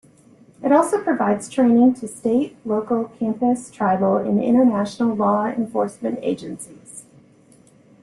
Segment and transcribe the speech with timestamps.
[0.63, 7.05] It also provides training to state, local, campus, tribal, and international law enforcement agencies.